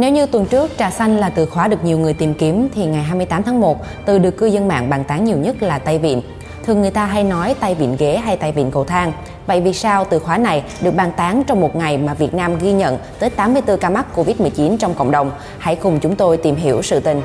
Nếu 0.00 0.10
như 0.10 0.26
tuần 0.26 0.46
trước 0.46 0.70
trà 0.78 0.90
xanh 0.90 1.16
là 1.16 1.30
từ 1.30 1.46
khóa 1.46 1.68
được 1.68 1.84
nhiều 1.84 1.98
người 1.98 2.12
tìm 2.12 2.34
kiếm 2.34 2.68
thì 2.74 2.86
ngày 2.86 3.02
28 3.02 3.42
tháng 3.42 3.60
1, 3.60 3.78
từ 4.04 4.18
được 4.18 4.36
cư 4.36 4.46
dân 4.46 4.68
mạng 4.68 4.90
bàn 4.90 5.04
tán 5.04 5.24
nhiều 5.24 5.36
nhất 5.36 5.62
là 5.62 5.78
tay 5.78 5.98
vịn. 5.98 6.20
Thường 6.64 6.80
người 6.80 6.90
ta 6.90 7.04
hay 7.04 7.24
nói 7.24 7.54
tay 7.60 7.74
vịn 7.74 7.96
ghế 7.96 8.16
hay 8.16 8.36
tay 8.36 8.52
vịn 8.52 8.70
cầu 8.70 8.84
thang. 8.84 9.12
Vậy 9.46 9.60
vì 9.60 9.72
sao 9.72 10.04
từ 10.04 10.18
khóa 10.18 10.38
này 10.38 10.62
được 10.80 10.94
bàn 10.94 11.12
tán 11.16 11.42
trong 11.46 11.60
một 11.60 11.76
ngày 11.76 11.98
mà 11.98 12.14
Việt 12.14 12.34
Nam 12.34 12.58
ghi 12.58 12.72
nhận 12.72 12.98
tới 13.18 13.30
84 13.30 13.78
ca 13.78 13.90
mắc 13.90 14.06
Covid-19 14.16 14.76
trong 14.76 14.94
cộng 14.94 15.10
đồng? 15.10 15.30
Hãy 15.58 15.76
cùng 15.76 16.00
chúng 16.00 16.16
tôi 16.16 16.36
tìm 16.36 16.56
hiểu 16.56 16.82
sự 16.82 17.00
tình. 17.00 17.22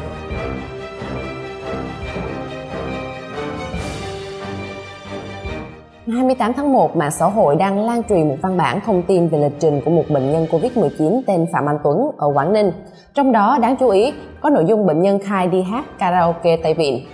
28 6.13 6.53
tháng 6.53 6.73
1, 6.73 6.95
mạng 6.95 7.11
xã 7.11 7.25
hội 7.25 7.55
đang 7.55 7.85
lan 7.85 8.03
truyền 8.09 8.29
một 8.29 8.35
văn 8.41 8.57
bản 8.57 8.79
thông 8.85 9.03
tin 9.03 9.27
về 9.27 9.39
lịch 9.39 9.59
trình 9.59 9.81
của 9.85 9.91
một 9.91 10.03
bệnh 10.09 10.31
nhân 10.31 10.47
COVID-19 10.51 11.21
tên 11.27 11.45
Phạm 11.53 11.69
Anh 11.69 11.77
Tuấn 11.83 12.11
ở 12.17 12.27
Quảng 12.33 12.53
Ninh. 12.53 12.71
Trong 13.13 13.31
đó 13.31 13.57
đáng 13.61 13.75
chú 13.79 13.89
ý 13.89 14.13
có 14.41 14.49
nội 14.49 14.65
dung 14.67 14.85
bệnh 14.85 15.01
nhân 15.01 15.19
khai 15.19 15.47
đi 15.47 15.61
hát 15.61 15.85
karaoke 15.99 16.57
tại 16.63 16.73
Viện. 16.73 17.05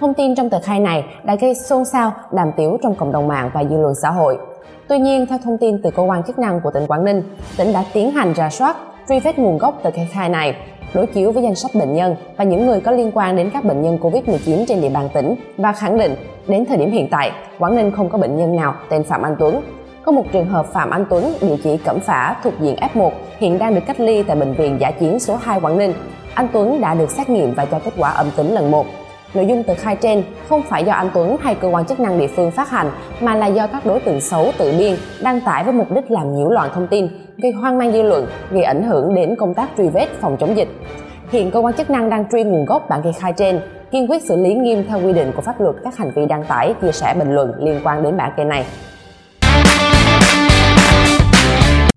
Thông 0.00 0.14
tin 0.14 0.34
trong 0.34 0.50
tờ 0.50 0.60
khai 0.60 0.80
này 0.80 1.04
đã 1.24 1.34
gây 1.34 1.54
xôn 1.54 1.84
xao, 1.84 2.12
đàm 2.32 2.52
tiếu 2.56 2.78
trong 2.82 2.94
cộng 2.94 3.12
đồng 3.12 3.28
mạng 3.28 3.50
và 3.54 3.64
dư 3.64 3.76
luận 3.76 3.94
xã 4.02 4.10
hội. 4.10 4.38
Tuy 4.88 4.98
nhiên, 4.98 5.26
theo 5.26 5.38
thông 5.44 5.58
tin 5.58 5.82
từ 5.82 5.90
cơ 5.90 6.02
quan 6.02 6.22
chức 6.22 6.38
năng 6.38 6.60
của 6.60 6.70
tỉnh 6.70 6.86
Quảng 6.86 7.04
Ninh, 7.04 7.22
tỉnh 7.56 7.72
đã 7.72 7.84
tiến 7.92 8.10
hành 8.10 8.34
rà 8.34 8.50
soát, 8.50 8.76
truy 9.08 9.20
vết 9.20 9.38
nguồn 9.38 9.58
gốc 9.58 9.80
tờ 9.82 9.90
khai 10.10 10.28
này 10.28 10.54
đối 10.94 11.06
chiếu 11.06 11.32
với 11.32 11.42
danh 11.42 11.54
sách 11.54 11.74
bệnh 11.74 11.94
nhân 11.94 12.16
và 12.36 12.44
những 12.44 12.66
người 12.66 12.80
có 12.80 12.92
liên 12.92 13.10
quan 13.14 13.36
đến 13.36 13.50
các 13.50 13.64
bệnh 13.64 13.82
nhân 13.82 13.98
COVID-19 14.00 14.64
trên 14.68 14.80
địa 14.80 14.88
bàn 14.88 15.08
tỉnh 15.14 15.34
và 15.56 15.72
khẳng 15.72 15.98
định 15.98 16.16
đến 16.48 16.64
thời 16.64 16.76
điểm 16.76 16.90
hiện 16.90 17.08
tại, 17.10 17.32
Quảng 17.58 17.76
Ninh 17.76 17.90
không 17.90 18.08
có 18.08 18.18
bệnh 18.18 18.36
nhân 18.36 18.56
nào 18.56 18.74
tên 18.88 19.04
Phạm 19.04 19.22
Anh 19.22 19.36
Tuấn. 19.38 19.60
Có 20.04 20.12
một 20.12 20.24
trường 20.32 20.48
hợp 20.48 20.66
Phạm 20.72 20.90
Anh 20.90 21.04
Tuấn, 21.10 21.32
địa 21.40 21.56
chỉ 21.64 21.76
Cẩm 21.76 22.00
Phả 22.00 22.36
thuộc 22.44 22.52
diện 22.60 22.76
F1, 22.94 23.10
hiện 23.38 23.58
đang 23.58 23.74
được 23.74 23.80
cách 23.86 24.00
ly 24.00 24.22
tại 24.22 24.36
bệnh 24.36 24.54
viện 24.54 24.76
Giả 24.80 24.90
chiến 24.90 25.18
số 25.18 25.36
2 25.36 25.60
Quảng 25.60 25.78
Ninh. 25.78 25.92
Anh 26.34 26.48
Tuấn 26.52 26.80
đã 26.80 26.94
được 26.94 27.10
xét 27.10 27.30
nghiệm 27.30 27.54
và 27.54 27.64
cho 27.64 27.78
kết 27.78 27.92
quả 27.98 28.10
âm 28.10 28.30
tính 28.36 28.54
lần 28.54 28.70
1. 28.70 28.86
Nội 29.34 29.46
dung 29.46 29.62
tờ 29.62 29.74
khai 29.74 29.96
trên 29.96 30.22
không 30.48 30.62
phải 30.62 30.84
do 30.84 30.92
anh 30.92 31.10
Tuấn 31.14 31.36
hay 31.40 31.54
cơ 31.54 31.68
quan 31.68 31.84
chức 31.84 32.00
năng 32.00 32.18
địa 32.18 32.26
phương 32.26 32.50
phát 32.50 32.70
hành 32.70 32.90
mà 33.20 33.34
là 33.34 33.46
do 33.46 33.66
các 33.66 33.86
đối 33.86 34.00
tượng 34.00 34.20
xấu 34.20 34.52
tự 34.58 34.72
biên 34.78 34.96
đăng 35.22 35.40
tải 35.40 35.64
với 35.64 35.72
mục 35.72 35.92
đích 35.92 36.10
làm 36.10 36.34
nhiễu 36.34 36.50
loạn 36.50 36.70
thông 36.74 36.86
tin, 36.86 37.08
gây 37.36 37.52
hoang 37.52 37.78
mang 37.78 37.92
dư 37.92 38.02
luận, 38.02 38.26
gây 38.50 38.62
ảnh 38.62 38.82
hưởng 38.82 39.14
đến 39.14 39.36
công 39.36 39.54
tác 39.54 39.68
truy 39.76 39.88
vết 39.88 40.06
phòng 40.20 40.36
chống 40.40 40.56
dịch. 40.56 40.68
Hiện 41.30 41.50
cơ 41.50 41.60
quan 41.60 41.74
chức 41.74 41.90
năng 41.90 42.10
đang 42.10 42.24
truy 42.30 42.42
nguồn 42.44 42.64
gốc 42.64 42.86
bản 42.88 43.00
ghi 43.04 43.10
khai 43.18 43.32
trên, 43.32 43.60
kiên 43.90 44.10
quyết 44.10 44.22
xử 44.22 44.36
lý 44.36 44.54
nghiêm 44.54 44.84
theo 44.88 45.00
quy 45.04 45.12
định 45.12 45.32
của 45.36 45.42
pháp 45.42 45.60
luật 45.60 45.76
các 45.84 45.96
hành 45.96 46.10
vi 46.14 46.26
đăng 46.26 46.44
tải, 46.44 46.74
chia 46.82 46.92
sẻ 46.92 47.14
bình 47.18 47.34
luận 47.34 47.52
liên 47.58 47.80
quan 47.84 48.02
đến 48.02 48.16
bản 48.16 48.32
kê 48.36 48.44
này. 48.44 48.64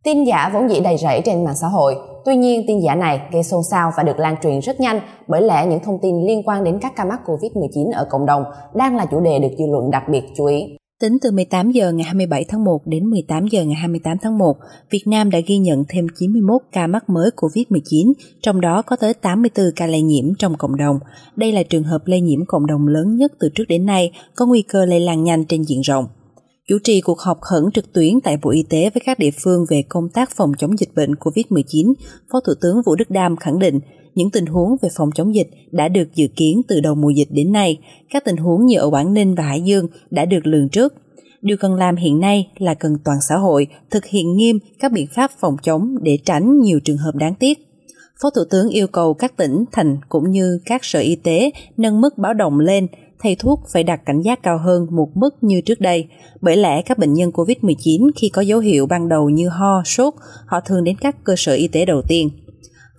Tin 0.03 0.23
giả 0.23 0.49
vốn 0.53 0.69
dĩ 0.69 0.79
đầy 0.79 0.97
rẫy 0.97 1.21
trên 1.25 1.43
mạng 1.43 1.55
xã 1.61 1.67
hội, 1.67 1.95
tuy 2.25 2.35
nhiên 2.35 2.63
tin 2.67 2.79
giả 2.79 2.95
này 2.95 3.21
gây 3.31 3.43
xôn 3.43 3.61
xao 3.71 3.91
và 3.97 4.03
được 4.03 4.19
lan 4.19 4.35
truyền 4.43 4.59
rất 4.59 4.79
nhanh 4.79 4.99
bởi 5.27 5.41
lẽ 5.41 5.67
những 5.69 5.79
thông 5.83 5.99
tin 6.01 6.15
liên 6.27 6.41
quan 6.45 6.63
đến 6.63 6.79
các 6.81 6.93
ca 6.95 7.05
mắc 7.05 7.19
Covid-19 7.25 7.91
ở 7.93 8.07
cộng 8.09 8.25
đồng 8.25 8.43
đang 8.75 8.95
là 8.95 9.05
chủ 9.05 9.19
đề 9.19 9.39
được 9.39 9.49
dư 9.57 9.65
luận 9.71 9.91
đặc 9.91 10.03
biệt 10.11 10.21
chú 10.37 10.45
ý. 10.45 10.65
Tính 11.01 11.17
từ 11.21 11.31
18 11.31 11.71
giờ 11.71 11.91
ngày 11.91 12.03
27 12.03 12.45
tháng 12.49 12.63
1 12.63 12.79
đến 12.85 13.05
18 13.05 13.47
giờ 13.47 13.63
ngày 13.63 13.75
28 13.75 14.17
tháng 14.21 14.37
1, 14.37 14.57
Việt 14.91 15.03
Nam 15.05 15.31
đã 15.31 15.39
ghi 15.47 15.57
nhận 15.57 15.83
thêm 15.89 16.07
91 16.19 16.61
ca 16.71 16.87
mắc 16.87 17.09
mới 17.09 17.29
COVID-19, 17.35 18.13
trong 18.41 18.61
đó 18.61 18.81
có 18.81 18.95
tới 18.95 19.13
84 19.13 19.65
ca 19.75 19.87
lây 19.87 20.01
nhiễm 20.01 20.25
trong 20.39 20.57
cộng 20.57 20.77
đồng. 20.77 20.99
Đây 21.35 21.51
là 21.51 21.63
trường 21.63 21.83
hợp 21.83 22.01
lây 22.05 22.21
nhiễm 22.21 22.45
cộng 22.47 22.65
đồng 22.65 22.87
lớn 22.87 23.15
nhất 23.15 23.31
từ 23.39 23.49
trước 23.55 23.63
đến 23.69 23.85
nay, 23.85 24.11
có 24.35 24.45
nguy 24.45 24.61
cơ 24.61 24.85
lây 24.85 24.99
lan 24.99 25.23
nhanh 25.23 25.45
trên 25.45 25.63
diện 25.63 25.81
rộng. 25.81 26.05
Chủ 26.71 26.79
trì 26.83 27.01
cuộc 27.01 27.19
họp 27.19 27.41
khẩn 27.41 27.63
trực 27.73 27.93
tuyến 27.93 28.21
tại 28.23 28.37
Bộ 28.41 28.51
Y 28.51 28.63
tế 28.63 28.89
với 28.93 29.01
các 29.05 29.19
địa 29.19 29.29
phương 29.43 29.65
về 29.69 29.83
công 29.89 30.09
tác 30.09 30.29
phòng 30.35 30.51
chống 30.57 30.79
dịch 30.79 30.89
bệnh 30.95 31.15
COVID-19, 31.15 31.93
Phó 32.31 32.39
Thủ 32.39 32.53
tướng 32.61 32.81
Vũ 32.85 32.95
Đức 32.95 33.09
Đam 33.09 33.35
khẳng 33.37 33.59
định 33.59 33.79
những 34.15 34.31
tình 34.31 34.45
huống 34.45 34.69
về 34.81 34.89
phòng 34.97 35.09
chống 35.15 35.35
dịch 35.35 35.49
đã 35.71 35.87
được 35.87 36.15
dự 36.15 36.27
kiến 36.35 36.61
từ 36.67 36.79
đầu 36.79 36.95
mùa 36.95 37.09
dịch 37.09 37.27
đến 37.31 37.51
nay. 37.51 37.79
Các 38.09 38.25
tình 38.25 38.37
huống 38.37 38.65
như 38.65 38.79
ở 38.79 38.89
Quảng 38.89 39.13
Ninh 39.13 39.35
và 39.35 39.43
Hải 39.43 39.61
Dương 39.61 39.87
đã 40.11 40.25
được 40.25 40.39
lường 40.43 40.69
trước. 40.69 40.93
Điều 41.41 41.57
cần 41.57 41.75
làm 41.75 41.95
hiện 41.95 42.19
nay 42.19 42.51
là 42.57 42.73
cần 42.73 42.97
toàn 43.05 43.17
xã 43.29 43.35
hội 43.37 43.67
thực 43.89 44.05
hiện 44.05 44.37
nghiêm 44.37 44.59
các 44.79 44.91
biện 44.91 45.07
pháp 45.15 45.31
phòng 45.39 45.55
chống 45.63 45.95
để 46.01 46.17
tránh 46.25 46.59
nhiều 46.59 46.79
trường 46.79 46.97
hợp 46.97 47.15
đáng 47.15 47.35
tiếc. 47.39 47.57
Phó 48.21 48.29
Thủ 48.29 48.41
tướng 48.49 48.69
yêu 48.69 48.87
cầu 48.87 49.13
các 49.13 49.37
tỉnh, 49.37 49.65
thành 49.71 49.97
cũng 50.09 50.31
như 50.31 50.59
các 50.65 50.85
sở 50.85 50.99
y 50.99 51.15
tế 51.15 51.51
nâng 51.77 52.01
mức 52.01 52.17
báo 52.17 52.33
động 52.33 52.59
lên, 52.59 52.87
thầy 53.21 53.35
thuốc 53.35 53.59
phải 53.73 53.83
đặt 53.83 54.01
cảnh 54.05 54.21
giác 54.21 54.43
cao 54.43 54.57
hơn 54.57 54.87
một 54.91 55.07
mức 55.15 55.29
như 55.41 55.61
trước 55.61 55.81
đây. 55.81 56.07
Bởi 56.41 56.57
lẽ 56.57 56.81
các 56.81 56.97
bệnh 56.97 57.13
nhân 57.13 57.29
COVID-19 57.29 58.11
khi 58.15 58.29
có 58.29 58.41
dấu 58.41 58.59
hiệu 58.59 58.85
ban 58.85 59.09
đầu 59.09 59.29
như 59.29 59.49
ho, 59.49 59.83
sốt, 59.85 60.13
họ 60.45 60.59
thường 60.65 60.83
đến 60.83 60.95
các 60.97 61.15
cơ 61.23 61.33
sở 61.37 61.53
y 61.53 61.67
tế 61.67 61.85
đầu 61.85 62.01
tiên. 62.07 62.29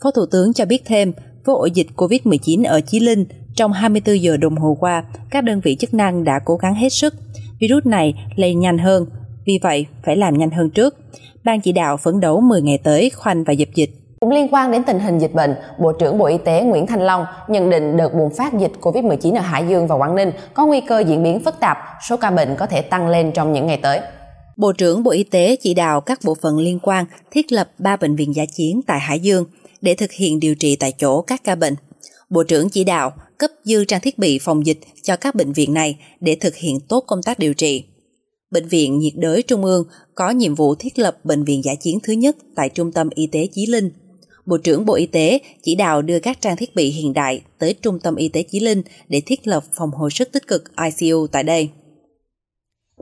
Phó 0.02 0.10
Thủ 0.10 0.26
tướng 0.30 0.52
cho 0.52 0.64
biết 0.64 0.82
thêm, 0.84 1.12
với 1.44 1.54
ổ 1.54 1.66
dịch 1.66 1.86
COVID-19 1.96 2.64
ở 2.68 2.80
Chí 2.80 3.00
Linh, 3.00 3.24
trong 3.54 3.72
24 3.72 4.22
giờ 4.22 4.36
đồng 4.36 4.56
hồ 4.56 4.76
qua, 4.80 5.04
các 5.30 5.44
đơn 5.44 5.60
vị 5.60 5.76
chức 5.80 5.94
năng 5.94 6.24
đã 6.24 6.40
cố 6.44 6.56
gắng 6.56 6.74
hết 6.74 6.88
sức. 6.88 7.14
Virus 7.60 7.86
này 7.86 8.14
lây 8.36 8.54
nhanh 8.54 8.78
hơn, 8.78 9.06
vì 9.46 9.58
vậy 9.62 9.86
phải 10.04 10.16
làm 10.16 10.38
nhanh 10.38 10.50
hơn 10.50 10.70
trước. 10.70 10.96
Ban 11.44 11.60
chỉ 11.60 11.72
đạo 11.72 11.96
phấn 11.96 12.20
đấu 12.20 12.40
10 12.40 12.62
ngày 12.62 12.78
tới 12.78 13.10
khoanh 13.10 13.44
và 13.44 13.52
dập 13.52 13.68
dịch. 13.74 14.01
Cũng 14.22 14.30
liên 14.30 14.48
quan 14.50 14.70
đến 14.70 14.82
tình 14.82 15.00
hình 15.00 15.18
dịch 15.18 15.32
bệnh, 15.34 15.54
Bộ 15.78 15.92
trưởng 15.92 16.18
Bộ 16.18 16.26
Y 16.26 16.38
tế 16.38 16.62
Nguyễn 16.62 16.86
Thanh 16.86 17.02
Long 17.02 17.24
nhận 17.48 17.70
định 17.70 17.96
đợt 17.96 18.14
bùng 18.14 18.34
phát 18.34 18.58
dịch 18.58 18.72
COVID-19 18.80 19.36
ở 19.36 19.40
Hải 19.40 19.64
Dương 19.68 19.86
và 19.86 19.94
Quảng 19.94 20.14
Ninh 20.14 20.30
có 20.54 20.66
nguy 20.66 20.80
cơ 20.80 21.00
diễn 21.00 21.22
biến 21.22 21.40
phức 21.44 21.60
tạp, 21.60 21.78
số 22.08 22.16
ca 22.16 22.30
bệnh 22.30 22.56
có 22.58 22.66
thể 22.66 22.82
tăng 22.82 23.08
lên 23.08 23.32
trong 23.34 23.52
những 23.52 23.66
ngày 23.66 23.76
tới. 23.82 24.00
Bộ 24.56 24.72
trưởng 24.72 25.02
Bộ 25.02 25.10
Y 25.10 25.24
tế 25.24 25.56
chỉ 25.62 25.74
đạo 25.74 26.00
các 26.00 26.18
bộ 26.24 26.34
phận 26.42 26.58
liên 26.58 26.78
quan 26.82 27.04
thiết 27.30 27.52
lập 27.52 27.70
3 27.78 27.96
bệnh 27.96 28.16
viện 28.16 28.34
giả 28.34 28.44
chiến 28.56 28.80
tại 28.86 29.00
Hải 29.00 29.20
Dương 29.20 29.44
để 29.80 29.94
thực 29.94 30.12
hiện 30.12 30.40
điều 30.40 30.54
trị 30.54 30.76
tại 30.76 30.92
chỗ 30.98 31.22
các 31.22 31.44
ca 31.44 31.54
bệnh. 31.54 31.74
Bộ 32.30 32.42
trưởng 32.42 32.68
chỉ 32.68 32.84
đạo 32.84 33.12
cấp 33.38 33.50
dư 33.64 33.84
trang 33.84 34.00
thiết 34.00 34.18
bị 34.18 34.38
phòng 34.38 34.66
dịch 34.66 34.80
cho 35.02 35.16
các 35.16 35.34
bệnh 35.34 35.52
viện 35.52 35.74
này 35.74 35.98
để 36.20 36.36
thực 36.40 36.56
hiện 36.56 36.80
tốt 36.88 37.04
công 37.06 37.22
tác 37.22 37.38
điều 37.38 37.54
trị. 37.54 37.84
Bệnh 38.50 38.68
viện 38.68 38.98
nhiệt 38.98 39.12
đới 39.16 39.42
Trung 39.42 39.64
ương 39.64 39.84
có 40.14 40.30
nhiệm 40.30 40.54
vụ 40.54 40.74
thiết 40.74 40.98
lập 40.98 41.16
bệnh 41.24 41.44
viện 41.44 41.62
giả 41.64 41.72
chiến 41.74 41.98
thứ 42.02 42.12
nhất 42.12 42.36
tại 42.56 42.68
Trung 42.68 42.92
tâm 42.92 43.08
Y 43.14 43.26
tế 43.26 43.46
Chí 43.52 43.66
Linh. 43.66 43.90
Bộ 44.47 44.56
trưởng 44.58 44.86
Bộ 44.86 44.94
Y 44.94 45.06
tế 45.06 45.38
chỉ 45.62 45.75
đạo 45.75 46.03
đưa 46.03 46.19
các 46.19 46.41
trang 46.41 46.56
thiết 46.56 46.75
bị 46.75 46.91
hiện 46.91 47.12
đại 47.12 47.42
tới 47.58 47.75
Trung 47.82 47.98
tâm 48.03 48.16
Y 48.16 48.28
tế 48.28 48.42
Chí 48.42 48.60
Linh 48.60 48.82
để 49.08 49.20
thiết 49.26 49.47
lập 49.47 49.64
phòng 49.78 49.91
hồi 49.91 50.10
sức 50.10 50.32
tích 50.32 50.47
cực 50.47 50.64
ICU 51.00 51.26
tại 51.26 51.42
đây. 51.42 51.69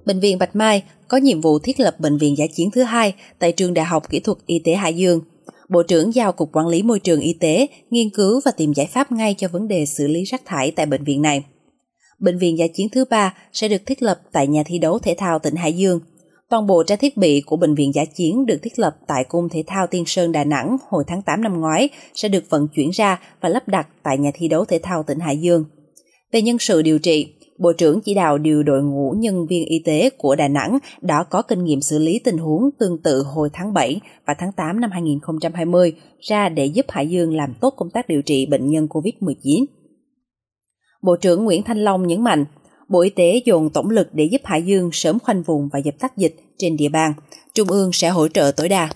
Bệnh 0.06 0.20
viện 0.20 0.38
Bạch 0.38 0.56
Mai 0.56 0.82
có 1.08 1.16
nhiệm 1.16 1.40
vụ 1.40 1.58
thiết 1.58 1.80
lập 1.80 2.00
bệnh 2.00 2.18
viện 2.18 2.36
giả 2.38 2.44
chiến 2.56 2.70
thứ 2.70 2.82
hai 2.82 3.14
tại 3.38 3.52
Trường 3.52 3.74
Đại 3.74 3.84
học 3.84 4.10
Kỹ 4.10 4.20
thuật 4.20 4.38
Y 4.46 4.58
tế 4.64 4.74
Hải 4.74 4.96
Dương. 4.96 5.20
Bộ 5.68 5.82
trưởng 5.82 6.14
giao 6.14 6.32
Cục 6.32 6.52
Quản 6.52 6.66
lý 6.66 6.82
Môi 6.82 7.00
trường 7.00 7.20
Y 7.20 7.32
tế 7.32 7.66
nghiên 7.90 8.10
cứu 8.10 8.40
và 8.44 8.50
tìm 8.50 8.72
giải 8.72 8.86
pháp 8.86 9.12
ngay 9.12 9.34
cho 9.38 9.48
vấn 9.48 9.68
đề 9.68 9.86
xử 9.86 10.06
lý 10.06 10.24
rác 10.24 10.42
thải 10.46 10.70
tại 10.70 10.86
bệnh 10.86 11.04
viện 11.04 11.22
này. 11.22 11.42
Bệnh 12.18 12.38
viện 12.38 12.58
giả 12.58 12.66
chiến 12.74 12.88
thứ 12.88 13.04
ba 13.04 13.34
sẽ 13.52 13.68
được 13.68 13.86
thiết 13.86 14.02
lập 14.02 14.20
tại 14.32 14.46
nhà 14.46 14.62
thi 14.66 14.78
đấu 14.78 14.98
thể 14.98 15.14
thao 15.18 15.38
tỉnh 15.38 15.56
Hải 15.56 15.72
Dương. 15.72 16.00
Toàn 16.50 16.66
bộ 16.66 16.82
trang 16.82 16.98
thiết 16.98 17.16
bị 17.16 17.40
của 17.40 17.56
bệnh 17.56 17.74
viện 17.74 17.92
giả 17.94 18.04
chiến 18.04 18.46
được 18.46 18.58
thiết 18.62 18.78
lập 18.78 18.96
tại 19.06 19.24
Cung 19.28 19.48
Thể 19.48 19.64
thao 19.66 19.86
Tiên 19.86 20.04
Sơn 20.06 20.32
Đà 20.32 20.44
Nẵng 20.44 20.76
hồi 20.88 21.04
tháng 21.06 21.22
8 21.22 21.42
năm 21.42 21.60
ngoái 21.60 21.88
sẽ 22.14 22.28
được 22.28 22.44
vận 22.50 22.68
chuyển 22.68 22.90
ra 22.90 23.20
và 23.40 23.48
lắp 23.48 23.68
đặt 23.68 23.88
tại 24.02 24.18
nhà 24.18 24.30
thi 24.34 24.48
đấu 24.48 24.64
thể 24.64 24.80
thao 24.82 25.02
tỉnh 25.02 25.18
Hải 25.18 25.40
Dương. 25.40 25.64
Về 26.32 26.42
nhân 26.42 26.58
sự 26.58 26.82
điều 26.82 26.98
trị, 26.98 27.34
Bộ 27.58 27.72
trưởng 27.72 28.00
chỉ 28.00 28.14
đạo 28.14 28.38
điều 28.38 28.62
đội 28.62 28.82
ngũ 28.82 29.14
nhân 29.18 29.46
viên 29.46 29.64
y 29.64 29.82
tế 29.84 30.10
của 30.18 30.36
Đà 30.36 30.48
Nẵng 30.48 30.78
đã 31.00 31.24
có 31.30 31.42
kinh 31.42 31.64
nghiệm 31.64 31.80
xử 31.80 31.98
lý 31.98 32.20
tình 32.24 32.38
huống 32.38 32.62
tương 32.78 33.02
tự 33.02 33.22
hồi 33.22 33.48
tháng 33.52 33.74
7 33.74 34.00
và 34.26 34.34
tháng 34.38 34.52
8 34.52 34.80
năm 34.80 34.90
2020 34.90 35.92
ra 36.20 36.48
để 36.48 36.66
giúp 36.66 36.86
Hải 36.88 37.08
Dương 37.08 37.36
làm 37.36 37.54
tốt 37.60 37.74
công 37.76 37.90
tác 37.90 38.08
điều 38.08 38.22
trị 38.22 38.46
bệnh 38.46 38.70
nhân 38.70 38.86
COVID-19. 38.90 39.64
Bộ 41.02 41.16
trưởng 41.16 41.44
Nguyễn 41.44 41.62
Thanh 41.62 41.84
Long 41.84 42.06
nhấn 42.06 42.24
mạnh, 42.24 42.44
Bộ 42.90 43.00
Y 43.00 43.10
tế 43.10 43.40
dồn 43.44 43.70
tổng 43.70 43.90
lực 43.90 44.08
để 44.12 44.24
giúp 44.24 44.40
Hải 44.44 44.62
Dương 44.62 44.90
sớm 44.92 45.18
khoanh 45.18 45.42
vùng 45.42 45.68
và 45.72 45.78
dập 45.78 45.94
tắt 46.00 46.16
dịch 46.16 46.36
trên 46.58 46.76
địa 46.76 46.88
bàn. 46.88 47.12
Trung 47.54 47.68
ương 47.68 47.92
sẽ 47.92 48.08
hỗ 48.08 48.28
trợ 48.28 48.52
tối 48.56 48.68
đa. 48.68 48.88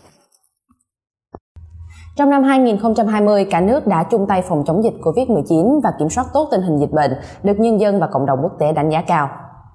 Trong 2.16 2.30
năm 2.30 2.42
2020, 2.42 3.46
cả 3.50 3.60
nước 3.60 3.86
đã 3.86 4.04
chung 4.10 4.26
tay 4.28 4.42
phòng 4.48 4.62
chống 4.66 4.84
dịch 4.84 4.94
COVID-19 5.00 5.80
và 5.84 5.90
kiểm 5.98 6.08
soát 6.10 6.26
tốt 6.34 6.48
tình 6.50 6.60
hình 6.60 6.78
dịch 6.80 6.90
bệnh, 6.90 7.10
được 7.42 7.58
nhân 7.58 7.80
dân 7.80 8.00
và 8.00 8.08
cộng 8.12 8.26
đồng 8.26 8.38
quốc 8.42 8.52
tế 8.60 8.72
đánh 8.72 8.90
giá 8.90 9.02
cao. 9.02 9.28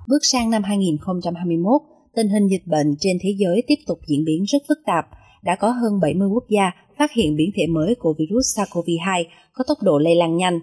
Bước 0.07 0.19
sang 0.31 0.49
năm 0.49 0.63
2021, 0.63 1.81
tình 2.15 2.29
hình 2.29 2.47
dịch 2.47 2.67
bệnh 2.67 2.95
trên 2.99 3.17
thế 3.23 3.29
giới 3.37 3.63
tiếp 3.67 3.77
tục 3.87 3.99
diễn 4.07 4.25
biến 4.25 4.43
rất 4.43 4.59
phức 4.67 4.77
tạp. 4.85 5.05
Đã 5.43 5.55
có 5.55 5.69
hơn 5.69 5.99
70 6.01 6.27
quốc 6.27 6.45
gia 6.49 6.71
phát 6.99 7.11
hiện 7.11 7.35
biến 7.35 7.49
thể 7.55 7.67
mới 7.67 7.95
của 7.99 8.13
virus 8.19 8.59
SARS-CoV-2 8.59 9.23
có 9.53 9.63
tốc 9.67 9.77
độ 9.81 9.97
lây 9.97 10.15
lan 10.15 10.37
nhanh. 10.37 10.59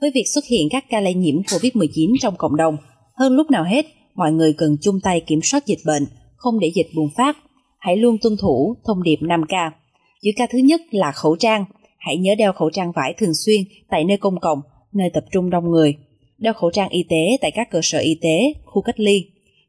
Với 0.00 0.10
việc 0.14 0.24
xuất 0.34 0.44
hiện 0.44 0.68
các 0.70 0.84
ca 0.90 1.00
lây 1.00 1.14
nhiễm 1.14 1.42
COVID-19 1.42 2.14
trong 2.20 2.34
cộng 2.36 2.56
đồng, 2.56 2.76
hơn 3.14 3.32
lúc 3.32 3.50
nào 3.50 3.64
hết, 3.64 3.86
mọi 4.14 4.32
người 4.32 4.52
cần 4.52 4.76
chung 4.80 5.00
tay 5.02 5.20
kiểm 5.20 5.40
soát 5.42 5.66
dịch 5.66 5.78
bệnh, 5.86 6.06
không 6.36 6.60
để 6.60 6.72
dịch 6.74 6.86
bùng 6.94 7.08
phát. 7.16 7.36
Hãy 7.78 7.96
luôn 7.96 8.16
tuân 8.22 8.36
thủ 8.40 8.76
thông 8.84 9.02
điệp 9.02 9.18
5K 9.20 9.70
Chữ 10.22 10.30
ca 10.36 10.46
thứ 10.50 10.58
nhất 10.58 10.80
là 10.90 11.12
khẩu 11.12 11.36
trang. 11.36 11.64
Hãy 11.98 12.16
nhớ 12.16 12.34
đeo 12.38 12.52
khẩu 12.52 12.70
trang 12.70 12.92
vải 12.92 13.14
thường 13.18 13.34
xuyên 13.34 13.60
tại 13.90 14.04
nơi 14.04 14.16
công 14.16 14.40
cộng, 14.40 14.60
nơi 14.92 15.10
tập 15.14 15.24
trung 15.32 15.50
đông 15.50 15.70
người. 15.70 15.94
Đeo 16.38 16.52
khẩu 16.52 16.70
trang 16.70 16.88
y 16.88 17.04
tế 17.08 17.36
tại 17.40 17.50
các 17.50 17.70
cơ 17.70 17.80
sở 17.82 17.98
y 17.98 18.18
tế, 18.22 18.52
khu 18.64 18.82
cách 18.82 19.00
ly. 19.00 19.24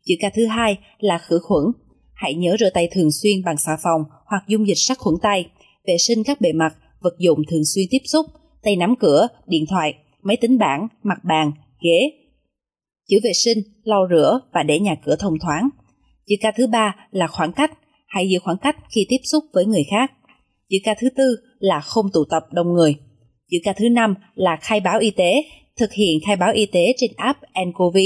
Chữ 0.05 0.15
ca 0.19 0.29
thứ 0.35 0.45
hai 0.45 0.77
là 0.99 1.17
khử 1.17 1.39
khuẩn. 1.43 1.63
Hãy 2.13 2.33
nhớ 2.33 2.55
rửa 2.59 2.69
tay 2.73 2.89
thường 2.91 3.11
xuyên 3.11 3.43
bằng 3.45 3.57
xà 3.57 3.77
phòng 3.83 4.01
hoặc 4.25 4.43
dung 4.47 4.67
dịch 4.67 4.77
sát 4.77 4.97
khuẩn 4.97 5.15
tay, 5.21 5.45
vệ 5.87 5.97
sinh 5.97 6.23
các 6.23 6.41
bề 6.41 6.53
mặt 6.53 6.75
vật 7.01 7.13
dụng 7.19 7.39
thường 7.49 7.65
xuyên 7.75 7.85
tiếp 7.91 8.01
xúc, 8.05 8.25
tay 8.63 8.75
nắm 8.75 8.95
cửa, 8.99 9.27
điện 9.47 9.65
thoại, 9.69 9.93
máy 10.27 10.37
tính 10.37 10.57
bảng, 10.57 10.87
mặt 11.03 11.17
bàn, 11.23 11.51
ghế. 11.83 12.11
Giữ 13.09 13.17
vệ 13.23 13.31
sinh, 13.33 13.57
lau 13.83 14.07
rửa 14.09 14.39
và 14.53 14.63
để 14.63 14.79
nhà 14.79 14.95
cửa 15.05 15.15
thông 15.19 15.33
thoáng. 15.39 15.69
Chữ 16.27 16.35
ca 16.41 16.51
thứ 16.57 16.67
ba 16.67 16.95
là 17.11 17.27
khoảng 17.27 17.51
cách, 17.51 17.71
hãy 18.07 18.29
giữ 18.29 18.39
khoảng 18.39 18.57
cách 18.57 18.75
khi 18.89 19.05
tiếp 19.09 19.17
xúc 19.31 19.43
với 19.53 19.65
người 19.65 19.83
khác. 19.91 20.11
Chữ 20.69 20.77
ca 20.83 20.95
thứ 20.99 21.09
tư 21.17 21.35
là 21.59 21.79
không 21.79 22.05
tụ 22.13 22.25
tập 22.29 22.43
đông 22.51 22.73
người. 22.73 22.95
Chữ 23.51 23.57
ca 23.63 23.73
thứ 23.73 23.89
năm 23.89 24.15
là 24.35 24.57
khai 24.61 24.79
báo 24.79 24.99
y 24.99 25.11
tế, 25.11 25.43
thực 25.77 25.93
hiện 25.93 26.19
khai 26.25 26.35
báo 26.35 26.53
y 26.53 26.65
tế 26.65 26.93
trên 26.97 27.11
app 27.15 27.39
nCoV, 27.65 27.97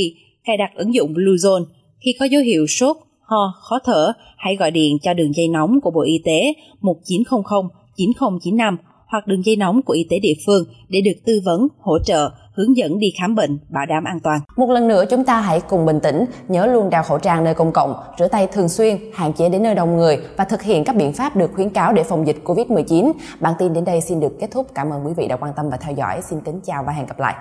cài 0.43 0.57
đặt 0.57 0.71
ứng 0.75 0.93
dụng 0.93 1.13
Bluezone. 1.13 1.65
Khi 2.05 2.15
có 2.19 2.25
dấu 2.25 2.41
hiệu 2.41 2.67
sốt, 2.67 2.97
ho, 3.21 3.53
khó 3.61 3.79
thở, 3.85 4.13
hãy 4.37 4.55
gọi 4.55 4.71
điện 4.71 4.97
cho 5.01 5.13
đường 5.13 5.33
dây 5.33 5.47
nóng 5.47 5.81
của 5.81 5.91
Bộ 5.91 6.01
Y 6.01 6.21
tế 6.25 6.53
1900 6.81 7.69
9095 7.95 8.77
hoặc 9.11 9.27
đường 9.27 9.45
dây 9.45 9.55
nóng 9.55 9.81
của 9.81 9.93
y 9.93 10.07
tế 10.09 10.19
địa 10.19 10.33
phương 10.45 10.63
để 10.89 11.01
được 11.01 11.19
tư 11.25 11.41
vấn, 11.45 11.67
hỗ 11.79 11.99
trợ, 11.99 12.29
hướng 12.53 12.77
dẫn 12.77 12.99
đi 12.99 13.07
khám 13.19 13.35
bệnh, 13.35 13.59
bảo 13.69 13.85
đảm 13.85 14.03
an 14.03 14.19
toàn. 14.23 14.39
Một 14.57 14.69
lần 14.69 14.87
nữa 14.87 15.05
chúng 15.09 15.23
ta 15.23 15.41
hãy 15.41 15.61
cùng 15.69 15.85
bình 15.85 15.99
tĩnh, 15.99 16.25
nhớ 16.47 16.65
luôn 16.65 16.89
đeo 16.89 17.03
khẩu 17.03 17.19
trang 17.19 17.43
nơi 17.43 17.53
công 17.53 17.71
cộng, 17.71 17.95
rửa 18.19 18.27
tay 18.27 18.47
thường 18.47 18.69
xuyên, 18.69 18.97
hạn 19.13 19.33
chế 19.33 19.49
đến 19.49 19.63
nơi 19.63 19.75
đông 19.75 19.97
người 19.97 20.19
và 20.37 20.43
thực 20.43 20.61
hiện 20.61 20.83
các 20.83 20.95
biện 20.95 21.13
pháp 21.13 21.35
được 21.35 21.51
khuyến 21.53 21.69
cáo 21.69 21.93
để 21.93 22.03
phòng 22.03 22.27
dịch 22.27 22.41
Covid-19. 22.45 23.11
Bản 23.39 23.53
tin 23.59 23.73
đến 23.73 23.85
đây 23.85 24.01
xin 24.01 24.19
được 24.19 24.39
kết 24.39 24.51
thúc. 24.51 24.67
Cảm 24.75 24.89
ơn 24.89 25.07
quý 25.07 25.13
vị 25.17 25.27
đã 25.27 25.35
quan 25.35 25.53
tâm 25.55 25.69
và 25.69 25.77
theo 25.77 25.93
dõi. 25.93 26.21
Xin 26.21 26.39
kính 26.41 26.59
chào 26.63 26.83
và 26.83 26.93
hẹn 26.93 27.05
gặp 27.05 27.19
lại. 27.19 27.35